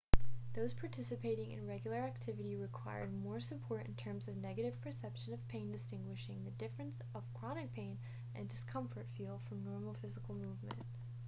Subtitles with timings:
[0.55, 5.71] those participating in regular activity required more support in terms of negative perception of pain
[5.71, 7.99] distinguishing the differences of chronic pain
[8.33, 10.87] and discomfort feel from normal physical movement